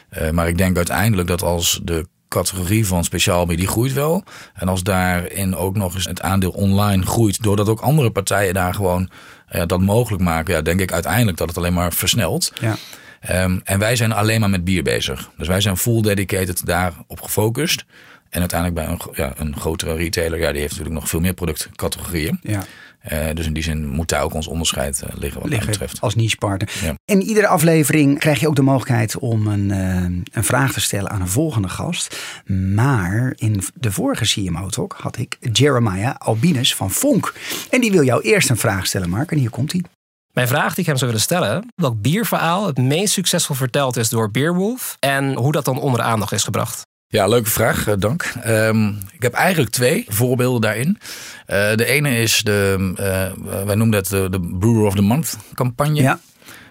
[0.09, 4.25] Eh, maar ik denk uiteindelijk dat als de categorie van speciaal bier, die groeit wel.
[4.55, 8.75] En als daarin ook nog eens het aandeel online groeit, doordat ook andere partijen daar
[8.75, 9.11] gewoon
[9.67, 12.53] dat mogelijk maken, ja, denk ik uiteindelijk dat het alleen maar versnelt.
[12.61, 12.77] Ja.
[13.21, 15.31] Ehm, en wij zijn alleen maar met bier bezig.
[15.37, 17.85] Dus wij zijn full dedicated daarop gefocust.
[18.31, 21.35] En uiteindelijk bij een, ja, een grotere retailer, ja, die heeft natuurlijk nog veel meer
[21.35, 22.39] productcategorieën.
[22.43, 22.63] Ja.
[23.01, 26.01] Eh, dus in die zin moet daar ook ons onderscheid eh, liggen wat liggen betreft.
[26.01, 26.71] als nichepartner.
[26.83, 26.95] Ja.
[27.05, 31.11] In iedere aflevering krijg je ook de mogelijkheid om een, eh, een vraag te stellen
[31.11, 32.17] aan een volgende gast.
[32.75, 37.35] Maar in de vorige CMO Talk had ik Jeremiah Albinus van Vonk.
[37.71, 39.31] En die wil jou eerst een vraag stellen, Mark.
[39.33, 39.83] En hier komt hij.
[40.33, 44.09] Mijn vraag die ik hem zou willen stellen: welk bierverhaal het meest succesvol verteld is
[44.09, 46.89] door Beerwolf en hoe dat dan onder de aandacht is gebracht?
[47.13, 48.33] Ja, leuke vraag, eh, dank.
[48.43, 50.99] Ehm, ik heb eigenlijk twee voorbeelden daarin.
[51.47, 55.37] Eh, de ene is de, eh, wij noemen dat de, de Brewer of the Month
[55.55, 56.03] campagne.
[56.03, 56.21] Ja.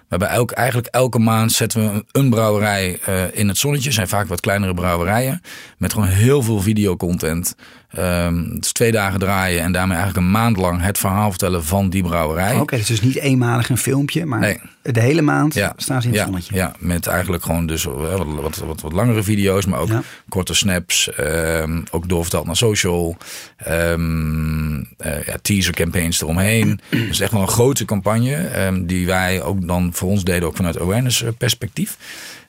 [0.08, 2.99] hebben elk, eigenlijk elke maand zetten we een, een brouwerij
[3.34, 3.86] in het zonnetje.
[3.86, 5.41] Het zijn vaak wat kleinere brouwerijen.
[5.78, 7.56] Met gewoon heel veel videocontent.
[7.89, 11.63] Ehm het is twee dagen draaien en daarmee eigenlijk een maand lang het verhaal vertellen
[11.65, 12.56] van die brouwerij.
[12.60, 14.60] Oké, dus het is niet eenmalig een filmpje, maar Nee.
[14.82, 16.56] de hele maand staan ze in het ja, zonnetje.
[16.56, 20.02] Ja, met eigenlijk gewoon dus eh, wat, wat, wat, wat langere video's, maar ook Ja.
[20.30, 21.12] korte snaps.
[21.13, 23.17] ehm, ook doorvertaald naar social.
[23.58, 26.80] ehm, eh, ja, teaser campaigns eromheen.
[26.89, 28.47] dus echt wel een grote campagne.
[28.86, 31.97] die wij ook dan voor ons deden, ook vanuit awareness eh, perspectief.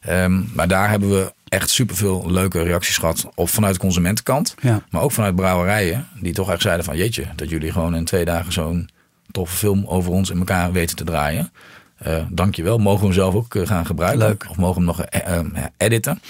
[0.00, 3.28] Ehm, maar daar hebben we echt superveel leuke reacties gehad.
[3.34, 4.54] Op vanuit de consumentenkant.
[4.60, 4.82] Ja.
[4.90, 6.06] Maar ook vanuit brouwerijen.
[6.20, 8.88] Die toch echt zeiden van jeetje, dat jullie gewoon in twee dagen zo'n
[9.30, 11.52] toffe film over ons in elkaar weten te draaien.
[11.98, 12.78] Eh dankjewel.
[12.78, 14.26] Mogen we hem zelf ook eh, gaan gebruiken?
[14.26, 14.46] Leuk.
[14.50, 16.22] Of mogen we hem nog eh, eh, editen?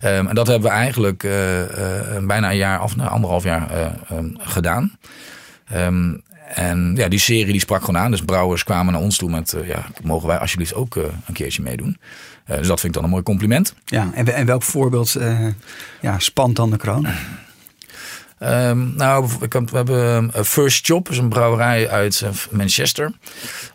[0.00, 1.22] Ehm, en dat hebben we eigenlijk
[2.26, 4.98] bijna een jaar of nou, anderhalf jaar ehm, gedaan.
[5.68, 6.14] Ehm,
[6.54, 8.10] en ja, die serie die sprak gewoon aan.
[8.10, 9.52] Dus brouwers kwamen naar ons toe met...
[9.52, 11.98] eh, ja, mogen wij alsjeblieft ook eh, een keertje meedoen?
[12.44, 13.74] Eh, dus dat vind ik dan een mooi compliment.
[13.84, 15.16] Ja, en, en welk voorbeeld
[16.00, 17.06] ja, spant dan de kroon?
[18.38, 23.12] Ehm, nou, we hebben eh, First Job, is een brouwerij uit Manchester.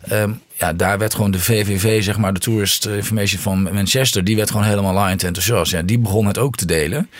[0.08, 4.36] Ehm, ja, daar werd gewoon de VVV, zeg maar, de Tourist Information van Manchester, die
[4.36, 5.72] werd gewoon helemaal laaiend enthousiast.
[5.72, 7.10] Ja, die begon het ook te delen.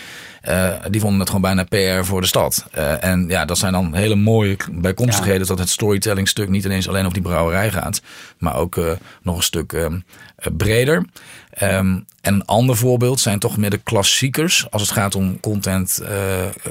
[0.42, 2.66] Eh, die vonden het gewoon bijna PR voor de stad.
[2.70, 6.88] Eh, en ja, dat zijn dan hele mooie bijkomstigheden dat het storytelling stuk niet ineens
[6.88, 8.02] alleen over die brouwerij gaat,
[8.38, 8.90] maar ook eh,
[9.22, 9.98] nog een stuk ehm,
[10.36, 11.06] eh, breder.
[11.50, 16.02] Ehm, en een ander voorbeeld zijn toch meer de klassiekers als het gaat om content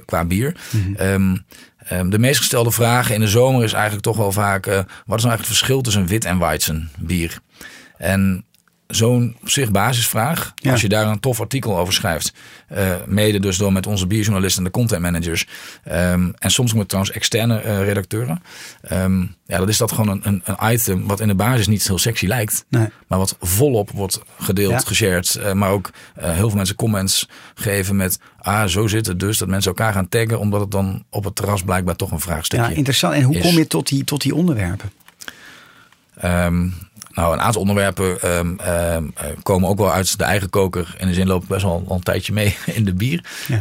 [0.06, 0.56] qua bier.
[0.96, 1.36] Ehm,
[1.78, 4.86] ehm, de meest gestelde vragen in de zomer is eigenlijk toch wel vaak: wat is
[5.06, 7.40] nou eigenlijk het verschil tussen wit en weizen bier?
[7.98, 8.46] En
[8.92, 10.72] zo'n op zich basisvraag, Ja.
[10.72, 12.34] als je daar een tof artikel over schrijft,
[12.68, 15.48] eh, mede dus door met onze bierjournalisten en de content managers,
[15.84, 18.42] ehm, en soms met trouwens externe eh, redacteuren,
[18.82, 21.88] ehm, ja, dat is dat gewoon een, een, een item wat in de basis niet
[21.88, 22.88] heel sexy lijkt, Nee.
[23.08, 24.80] maar wat volop wordt gedeeld, Ja.
[24.80, 29.38] geshared, eh, maar ook heel veel mensen comments geven met, ah, zo zit het dus,
[29.38, 32.66] dat mensen elkaar gaan taggen, omdat het dan op het terras blijkbaar toch een vraagstukje
[32.70, 33.14] Ja, interessant.
[33.14, 33.42] En hoe is.
[33.42, 34.92] kom je tot die, tot die onderwerpen?
[36.18, 36.68] Ehm,
[37.14, 40.96] nou, een aantal onderwerpen ehm, ehm, eh, komen ook wel uit de eigen koker.
[40.98, 42.98] In de zin lopen best wel al een tijdje mee in de Ja.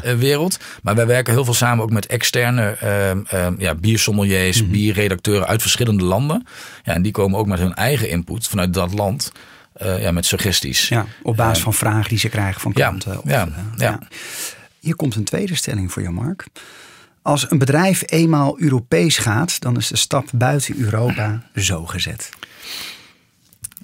[0.02, 0.58] bierwereld.
[0.82, 4.70] maar wij werken heel veel samen ook met externe ehm, ja, biersommeliers, Mhm.
[4.70, 6.46] bierredacteuren uit verschillende landen.
[6.84, 9.32] Ja, en die komen ook met hun eigen input vanuit dat land.
[9.72, 10.88] eh, ja, met suggesties.
[10.88, 13.18] Ja, op basis Ehm, van vragen die ze krijgen van ja, klanten.
[13.22, 13.98] of, ja, eh, ja.
[14.80, 16.46] Hier komt een tweede stelling voor jou, Mark.
[17.22, 22.30] Als een bedrijf eenmaal Europees gaat, dan is de stap buiten Europa zo gezet.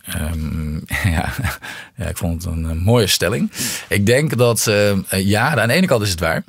[0.07, 0.77] Ehm,
[1.15, 1.33] ja,
[2.09, 3.51] ik vond het een, eh, mooie stelling.
[3.89, 6.45] Ik denk dat, eh, eh, ja, aan de ene kant is het waar.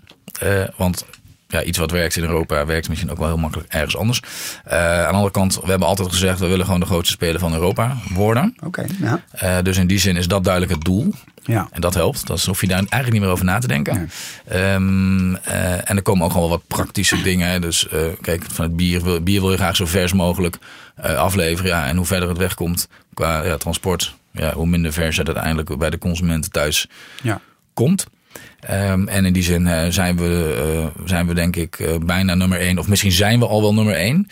[0.75, 1.05] Want
[1.47, 4.21] ja, iets wat werkt in Europa werkt misschien ook wel heel makkelijk ergens anders.
[4.65, 7.39] Eh, aan de andere kant, we hebben altijd gezegd, we willen gewoon de grootste speler
[7.39, 8.55] van Europa worden.
[8.63, 9.23] Oké, ja.
[9.31, 11.13] Eh, dus in die zin is dat duidelijk het doel.
[11.43, 11.67] ja.
[11.71, 12.27] En dat helpt.
[12.27, 14.09] Dat hoef je daar eigenlijk niet meer over na te denken.
[14.47, 17.49] Ehm, eh, en er komen ook gewoon wel wat praktische dingen.
[17.49, 17.59] hè.
[17.59, 17.87] Dus
[18.21, 20.57] kijk, van het bier, wil- bier wil je graag zo vers mogelijk
[21.01, 21.69] afleveren.
[21.71, 25.77] Ja, en hoe verder het wegkomt qua ja, transport, ja, hoe minder vers het uiteindelijk
[25.77, 26.87] bij de consumenten thuis
[27.21, 27.41] ja.
[27.73, 28.05] komt.
[28.59, 30.55] Ehm, en in die zin eh, zijn, we,
[30.97, 32.77] eh, zijn we denk ik eh, bijna nummer één.
[32.77, 34.27] Of misschien zijn we al wel nummer één.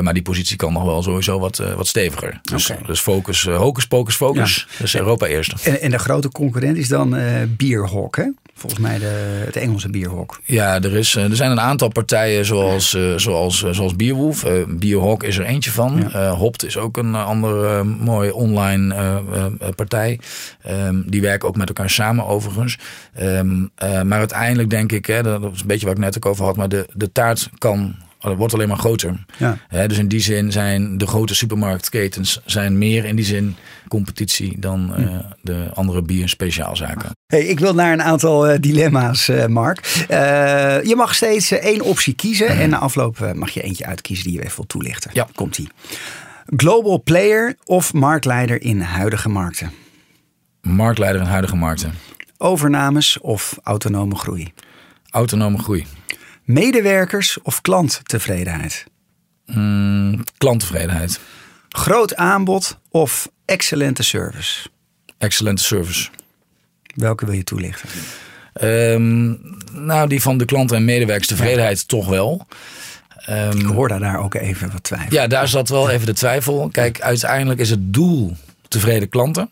[0.00, 2.40] Maar die positie kan nog wel sowieso wat, wat steviger.
[2.42, 4.66] Dus, dus focus, hocus pocus focus.
[4.78, 5.52] Dus Europa eerst.
[5.66, 7.16] En, en de grote concurrent is dan
[7.56, 8.26] Bierhok, hè?
[8.58, 10.40] Volgens mij de, het Engelse Bierhok.
[10.44, 14.44] Ja, er, is, eh, er zijn een aantal partijen zoals, eh, zoals, eh, zoals Bierwolf.
[14.44, 16.08] Eh Bierhawk is er eentje van.
[16.12, 16.30] Ja.
[16.30, 18.94] Hopt is ook een andere mooie online
[19.76, 20.18] partij.
[20.62, 22.78] Ehm, die werken ook met elkaar samen overigens.
[23.14, 26.26] Ehm, eh, maar uiteindelijk denk ik, hè, dat is een beetje wat ik net ook
[26.26, 29.24] over had, maar de, de taart kan, wordt alleen maar groter.
[29.36, 29.58] Ja.
[29.68, 33.56] Hè, dus in die zin zijn de grote supermarktketens zijn meer in die zin
[33.88, 37.10] competitie dan eh, de andere bier- en speciaalzaken.
[37.26, 39.86] Hey, ik wil naar een aantal eh, dilemma's, eh, Mark.
[40.84, 42.48] Je mag steeds één optie kiezen.
[42.48, 45.10] En na afloop mag je eentje uitkiezen die je even wil toelichten.
[45.14, 45.28] Ja.
[45.34, 45.68] Komt-ie.
[46.56, 49.70] Global player of marktleider in huidige markten?
[50.60, 51.92] Marktleider in huidige markten.
[52.36, 54.52] Overnames of autonome groei?
[55.10, 55.86] Autonome groei.
[56.52, 58.84] Medewerkers of klanttevredenheid?
[59.46, 61.20] Mm, klanttevredenheid.
[61.68, 64.68] Groot aanbod of excellente service?
[65.18, 66.08] Excellente service.
[66.94, 67.88] Welke wil je toelichten?
[68.52, 69.34] Ehm,
[69.86, 72.46] nou, die van de klanten en medewerkerstevredenheid toch wel.
[73.16, 75.12] Ehm, Ik hoor daar ook even wat twijfel.
[75.12, 76.68] ja, daar zat wel even de twijfel.
[76.72, 78.36] Kijk, uiteindelijk is het doel
[78.68, 79.48] tevreden klanten.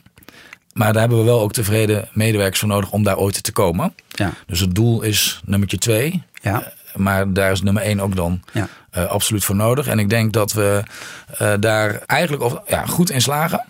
[0.72, 3.94] Maar daar hebben we wel ook tevreden medewerkers voor nodig om daar ooit te komen.
[4.09, 4.32] Ja.
[4.46, 6.22] Dus het doel is nummertje twee.
[6.42, 6.72] Ja.
[6.96, 8.68] Maar daar is nummer één ook dan Ja.
[8.90, 9.87] eh, absoluut voor nodig.
[9.87, 10.82] En ik denk dat we
[11.38, 13.64] eh, daar eigenlijk of, ja, goed in slagen.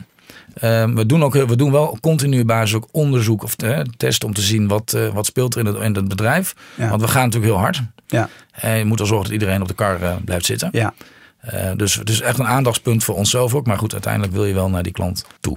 [0.54, 4.34] Ehm, we, doen ook, we doen wel continu basis ook onderzoek of eh, testen om
[4.34, 6.54] te zien wat, wat speelt er in het, in het bedrijf.
[6.74, 6.88] Ja.
[6.88, 7.82] Want we gaan natuurlijk heel hard.
[8.06, 10.68] Ja, En je moet wel zorgen dat iedereen op de kar blijft zitten.
[10.72, 10.94] ja.
[11.76, 13.66] Dus het is echt een aandachtspunt voor onszelf ook.
[13.66, 15.56] Maar goed, uiteindelijk wil je wel naar die klant toe.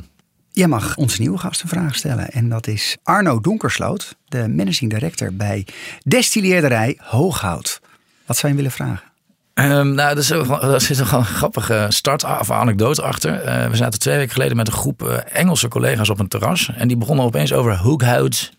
[0.52, 2.30] Jij mag onze nieuwe gast een vraag stellen.
[2.32, 5.66] En dat is Arno Donkersloot, de managing director bij
[6.04, 7.80] destilleerderij Hooghout.
[8.26, 9.08] Wat zou je willen vragen?
[9.54, 13.42] Ehm, nou, er zit, er zit een grappige start of anekdote achter.
[13.42, 16.72] Eh, we zaten twee weken geleden met een groep eh, Engelse collega's op een terras.
[16.76, 18.52] En die begonnen opeens over Hooghout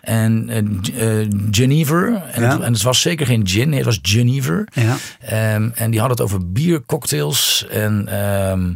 [0.00, 2.22] en eh, Genever.
[2.32, 2.50] En, Ja.
[2.50, 4.68] het, en het was zeker geen gin, nee, het was Genever.
[4.72, 4.96] Ja.
[5.20, 8.08] Ehm, en die hadden het over biercocktails en.
[8.08, 8.72] Ehm,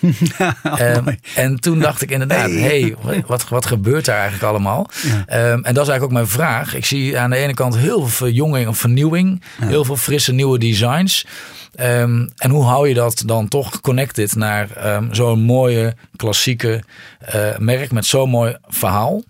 [1.04, 1.18] mooi.
[1.34, 2.94] en toen dacht ik inderdaad, Hey.
[3.04, 4.90] hey, wat, wat gebeurt daar eigenlijk allemaal?
[5.26, 6.74] Ehm, en dat is eigenlijk ook mijn vraag.
[6.74, 9.42] Ik zie aan de ene kant heel veel verjonging of vernieuwing.
[9.60, 11.26] Heel veel frisse nieuwe designs.
[11.74, 16.82] Ehm, en hoe hou je dat dan toch connected naar ehm, zo'n mooie klassieke
[17.18, 19.22] eh, merk met zo'n mooi verhaal?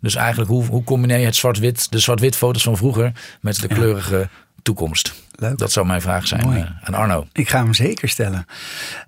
[0.00, 3.68] Dus eigenlijk hoe, hoe combineer je het zwart-wit, de zwart-wit foto's van vroeger met de
[3.68, 4.28] kleurige
[4.62, 5.12] toekomst?
[5.40, 5.58] Leuk.
[5.58, 6.60] Dat zou mijn vraag zijn Mooi.
[6.60, 7.26] eh, aan Arno.
[7.32, 8.46] Ik ga hem zeker stellen.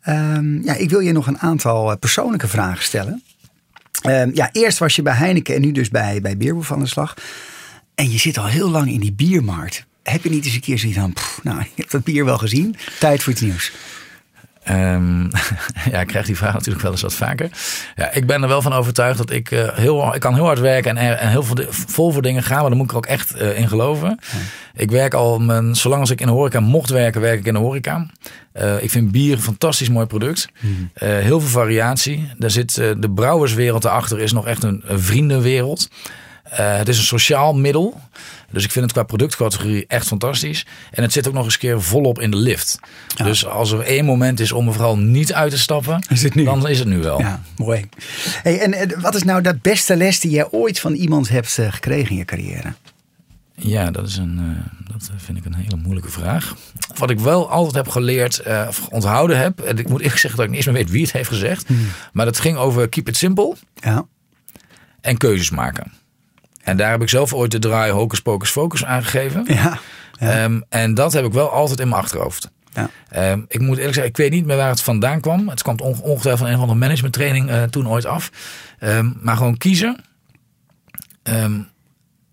[0.03, 3.23] Ehm, ja, ik wil je nog een aantal eh, persoonlijke vragen stellen.
[4.03, 6.87] Ehm, ja, eerst was je bij Heineken en nu dus bij, bij Beerboef aan de
[6.87, 7.15] slag.
[7.95, 9.87] En je zit al heel lang in die biermarkt.
[10.03, 12.39] Heb je niet eens een keer zoiets van, pff, nou, ik heb dat bier wel
[12.39, 12.77] gezien.
[12.99, 13.73] Tijd voor iets nieuws.
[14.63, 15.23] Ehm,
[15.93, 17.51] ja, ik krijg die vraag natuurlijk wel eens wat vaker.
[17.97, 20.59] Ja, ik ben er wel van overtuigd dat ik eh, heel, ik kan heel hard
[20.59, 23.07] werken en, en heel veel vol voor dingen gaan, maar dan moet ik er ook
[23.07, 24.19] echt eh, in geloven.
[24.75, 27.55] Ik werk al, mijn, zolang als ik in de horeca mocht werken, werk ik in
[27.55, 28.07] de horeca.
[28.53, 30.49] Eh, ik vind bier een fantastisch mooi product.
[30.95, 32.29] Eh, heel veel variatie.
[32.39, 35.89] Daar zit de brouwerswereld erachter is nog echt een, een vriendenwereld.
[36.51, 38.01] Eh, het is een sociaal middel.
[38.51, 40.67] Dus ik vind het qua productcategorie echt fantastisch.
[40.91, 42.79] En het zit ook nog eens een keer volop in de lift.
[43.17, 46.35] Dus als er één moment is om er vooral niet uit te stappen, Is het
[46.35, 46.45] nu?
[46.45, 47.19] dan is het nu wel.
[47.21, 47.89] Ja, mooi.
[48.43, 51.59] Hey, en eh, wat is nou de beste les die jij ooit van iemand hebt
[51.59, 52.73] eh, gekregen in je carrière?
[53.55, 54.57] Ja, dat, is een,
[54.93, 56.55] dat vind ik een hele moeilijke vraag.
[56.95, 59.61] Wat ik wel altijd heb geleerd, of onthouden heb.
[59.61, 61.69] En ik moet eerlijk zeggen dat ik niet eens meer weet wie het heeft gezegd.
[62.13, 64.07] Maar dat ging over keep it simple Ja,
[65.01, 65.93] en keuzes maken.
[66.63, 69.45] En daar heb ik zelf ooit de draai hocus pocus focus aangegeven.
[69.47, 69.79] ja,
[70.19, 70.43] ja.
[70.43, 72.51] Ehm, en dat heb ik wel altijd in mijn achterhoofd.
[72.73, 72.91] ja.
[73.09, 75.49] Ehm, ik moet eerlijk zeggen, ik weet niet meer waar het vandaan kwam.
[75.49, 78.31] Het kwam onge- ongetwijfeld van een of andere managementtraining eh, toen ooit af.
[78.79, 79.97] Ehm, maar gewoon kiezen.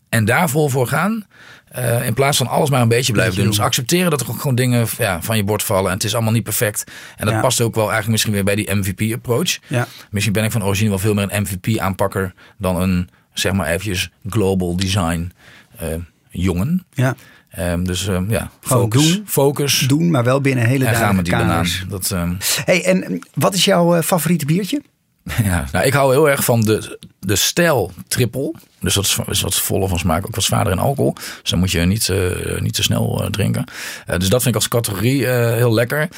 [0.09, 1.25] En daar vol voor gaan.
[1.67, 3.45] Eh, in plaats van alles maar een beetje blijven doen.
[3.47, 5.87] Dus accepteren dat er ook gewoon dingen ja, van je bord vallen.
[5.87, 6.91] En het is allemaal niet perfect.
[7.17, 7.41] En dat Ja.
[7.41, 9.57] past ook wel eigenlijk misschien weer bij die MVP-approach.
[9.67, 9.87] Ja.
[10.09, 13.09] Misschien ben ik van origine wel veel meer een MVP-aanpakker dan een,
[13.39, 15.31] zeg maar eventjes, global design
[15.77, 15.87] eh,
[16.29, 16.85] jongen.
[16.93, 17.15] ja.
[17.49, 19.13] Ehm, dus ehm, ja, focus.
[19.13, 19.23] doen.
[19.27, 19.79] Focus.
[19.79, 21.87] Doen, maar wel binnen hele En gaan duidelijke die.
[21.87, 22.33] Dat, ehm,
[22.65, 24.81] Hey, en wat is jouw eh, favoriete biertje?
[25.43, 25.65] ja.
[25.71, 28.53] nou, ik hou heel erg van de, de stijl triple.
[28.79, 31.13] Dus dat is, is wat voller van smaak, ook wat zwaarder in alcohol.
[31.41, 33.63] Dus dan moet je niet, eh, niet te snel drinken.
[34.05, 36.09] Dus dat vind ik als categorie heel lekker.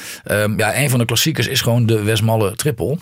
[0.56, 2.98] Ja, een van de klassiekers is gewoon de Westmalle triple.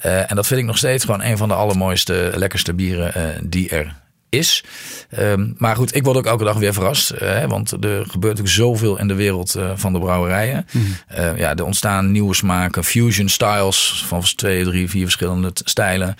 [0.00, 3.22] Eh, en dat vind ik nog steeds gewoon een van de allermooiste, lekkerste bieren eh,
[3.42, 3.94] die er
[4.28, 4.64] is.
[5.10, 7.10] Ehm, maar goed, ik word ook elke dag weer verrast.
[7.10, 10.66] eh, hè, want er gebeurt natuurlijk zoveel in de wereld van de brouwerijen.
[11.06, 16.16] Eh, ja, er ontstaan nieuwe smaken, fusion styles van twee, drie, vier verschillende stijlen.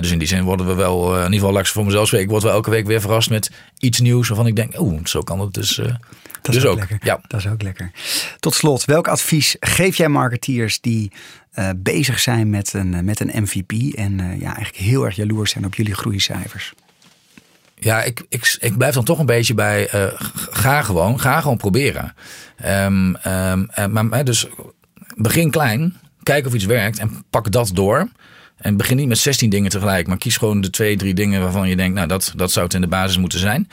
[0.00, 2.32] Dus in die zin worden we wel, in ieder geval ik voor mezelf spreken, ik
[2.32, 5.40] word wel elke week weer verrast met iets nieuws waarvan ik denk, oeh, zo kan
[5.40, 5.80] het dus,
[6.46, 6.88] Dat dus is ook, ook.
[6.88, 7.08] lekker.
[7.08, 7.20] Ja.
[7.26, 7.90] Dat is ook lekker.
[8.38, 11.12] Tot slot, welk advies geef jij marketeers die
[11.52, 15.16] eh, bezig zijn met een, eh, met een MVP en eh, ja, eigenlijk heel erg
[15.16, 16.72] jaloers zijn op jullie groeicijfers?
[17.78, 19.88] Ja, ik, ik, ik blijf dan toch een beetje bij.
[20.50, 22.14] ga gewoon, ga gewoon proberen.
[22.56, 24.46] Ehm, ehm, eh, maar, maar dus
[25.16, 28.08] begin klein, kijk of iets werkt en pak dat door.
[28.56, 31.68] En begin niet met 16 dingen tegelijk, maar kies gewoon de twee, drie dingen waarvan
[31.68, 33.68] je denkt, nou, dat, dat zou het in de basis moeten zijn.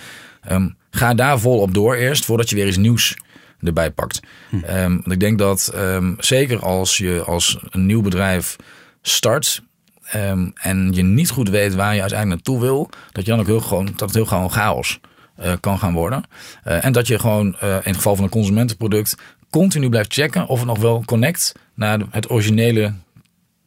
[0.45, 3.17] Ehm, ga daar vol op door eerst, voordat je weer iets nieuws
[3.60, 4.19] erbij pakt.
[4.63, 8.56] Ehm, want ik denk dat ehm, zeker als je als een nieuw bedrijf
[9.01, 9.62] start,
[10.03, 13.45] Ehm, en je niet goed weet waar je uiteindelijk naartoe wil, dat je dan ook
[13.45, 14.99] heel gewoon, dat het heel gewoon chaos
[15.36, 16.23] eh, kan gaan worden.
[16.63, 19.17] Eh, en dat je gewoon eh, in het geval van een consumentenproduct
[19.49, 22.93] continu blijft checken of het nog wel connect naar het originele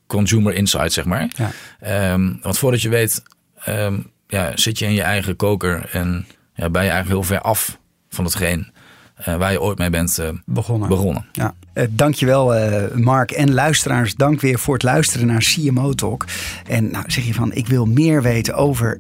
[0.07, 1.31] consumer insight, zeg maar.
[1.37, 1.51] Ja.
[1.81, 3.23] Ehm, want voordat je weet,
[3.65, 7.41] ehm, ja, zit je in je eigen koker en ja, ben je eigenlijk heel ver
[7.41, 8.73] af van hetgeen
[9.17, 10.89] eh, waar je ooit mee bent eh, Begonnen.
[10.89, 11.27] begonnen.
[11.33, 11.55] Ja.
[11.75, 12.55] Uh, dankjewel
[12.95, 14.15] Mark en luisteraars.
[14.15, 16.25] Dank weer voor het luisteren naar CMO Talk.
[16.69, 18.99] En nou, zeg je van, ik wil meer weten over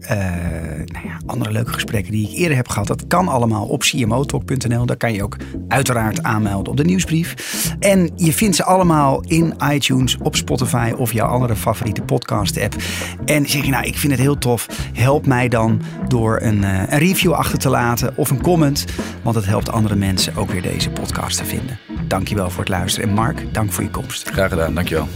[0.84, 2.86] nou ja, andere leuke gesprekken die ik eerder heb gehad.
[2.86, 4.86] Dat kan allemaal op cmotalk.nl.
[4.86, 5.36] Daar kan je ook
[5.68, 7.34] uiteraard aanmelden op de nieuwsbrief.
[7.80, 12.76] En je vindt ze allemaal in iTunes, op Spotify of jouw andere favoriete podcast app.
[13.24, 14.66] En zeg je nou, ik vind het heel tof.
[14.92, 18.84] Help mij dan door een, een review achter te laten of een comment.
[19.22, 21.78] Want het helpt andere mensen ook weer deze podcast te vinden.
[22.06, 23.08] Dankjewel voor het luisteren.
[23.08, 24.28] En Mark, dank voor je komst.
[24.28, 25.08] Graag gedaan, dankjewel.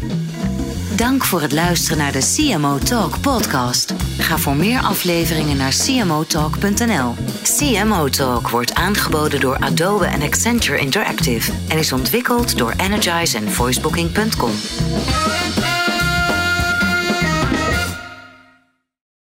[0.97, 3.95] Dank voor het luisteren naar de CMO Talk podcast.
[4.19, 7.15] Ga voor meer afleveringen naar cmotalk.nl.
[7.43, 13.53] CMO Talk wordt aangeboden door Adobe en Accenture Interactive en is ontwikkeld door Energize en
[13.53, 14.53] voicebooking.com.